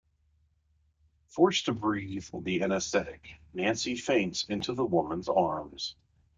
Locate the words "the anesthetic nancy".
2.33-3.95